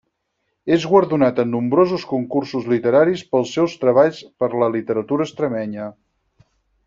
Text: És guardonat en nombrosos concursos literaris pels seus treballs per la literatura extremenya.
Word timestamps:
És 0.75 0.85
guardonat 0.93 1.41
en 1.43 1.51
nombrosos 1.55 2.05
concursos 2.13 2.65
literaris 2.73 3.23
pels 3.35 3.53
seus 3.59 3.77
treballs 3.85 4.23
per 4.43 4.49
la 4.65 4.71
literatura 4.77 5.27
extremenya. 5.31 5.91